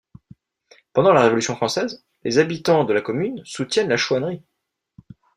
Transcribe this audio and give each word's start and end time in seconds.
Pendant 0.93 1.13
la 1.13 1.21
Révolution 1.21 1.55
française, 1.55 2.03
les 2.23 2.39
habitants 2.39 2.85
de 2.85 2.91
la 2.91 3.01
commune 3.01 3.39
soutiennent 3.45 3.89
la 3.89 3.97
chouannerie. 3.97 4.41